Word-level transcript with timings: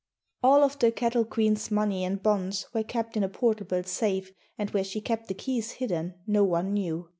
All 0.41 0.63
of 0.63 0.79
the 0.79 0.91
Cattle 0.91 1.23
Queen's 1.25 1.69
money 1.69 2.03
and 2.03 2.23
bonds 2.23 2.65
were 2.73 2.81
kept 2.81 3.15
in 3.15 3.23
a 3.23 3.29
portable 3.29 3.83
safe 3.83 4.31
and 4.57 4.67
where 4.71 4.83
she 4.83 4.99
kept 4.99 5.27
the 5.27 5.35
keys 5.35 5.73
hidden 5.73 6.15
no 6.25 6.43
one 6.43 6.73
knew. 6.73 7.07